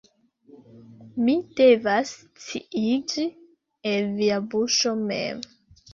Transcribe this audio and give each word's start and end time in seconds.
Mi 1.27 1.35
devas 1.59 2.15
sciiĝi 2.45 3.29
el 3.93 4.11
via 4.19 4.43
buŝo 4.55 4.99
mem. 5.05 5.45